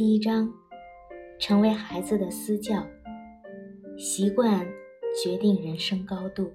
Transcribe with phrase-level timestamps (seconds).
[0.00, 0.50] 第一章：
[1.38, 2.82] 成为孩子的私教。
[3.98, 4.66] 习惯
[5.22, 6.50] 决定人生高度。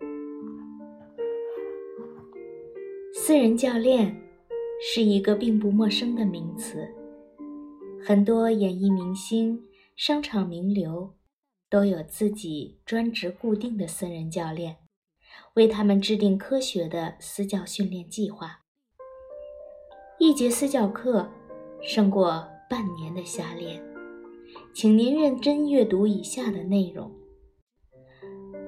[3.13, 4.19] 私人教练
[4.81, 6.89] 是一个并不陌生的名词，
[8.03, 9.63] 很多演艺明星、
[9.95, 11.13] 商场名流
[11.69, 14.77] 都有自己专职固定的私人教练，
[15.53, 18.61] 为他们制定科学的私教训练计划。
[20.17, 21.29] 一节私教课
[21.83, 23.81] 胜过半年的瞎练，
[24.73, 27.09] 请您认真阅读以下的内容。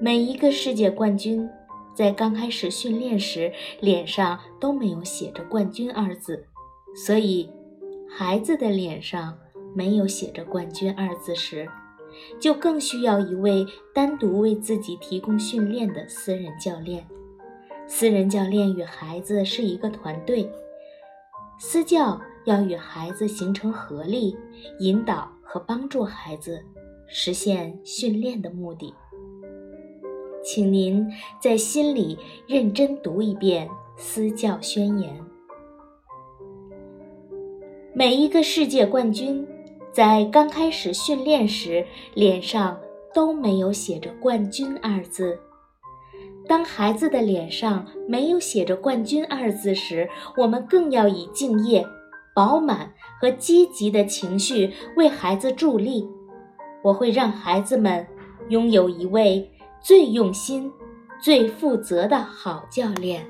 [0.00, 1.46] 每一个世界冠军
[1.94, 6.46] 在刚开始训练时脸上都没有写着“冠军”二字，
[7.04, 7.50] 所以
[8.08, 9.38] 孩子的脸上
[9.74, 11.68] 没有写着“冠军”二字时，
[12.40, 17.06] 就更需要一位单独为自己提供训练的私人教练。
[17.86, 20.50] 私人教练与孩子是一个团队。
[21.58, 24.34] 私教要与孩子形成合力，
[24.78, 26.64] 引导和帮助孩子
[27.06, 28.94] 实现训练的目的。
[30.42, 31.06] 请您
[31.38, 35.14] 在心里认真读一遍私教宣言。
[37.92, 39.46] 每一个世界冠军
[39.92, 42.80] 在刚开始训练时，脸上
[43.12, 45.38] 都没有写着“冠军”二字。
[46.46, 50.08] 当孩子的脸上没有写着“冠军”二字时，
[50.38, 51.86] 我们更要以敬业、
[52.38, 56.08] 饱满和积极的情绪为孩子助力。
[56.84, 58.06] 我会让孩子们
[58.48, 60.72] 拥有一位最用心、
[61.20, 63.26] 最负责的好教练。